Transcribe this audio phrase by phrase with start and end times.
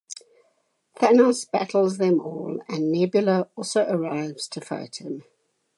[0.97, 5.21] Thanos battles them all and Nebula also arrives to fight him.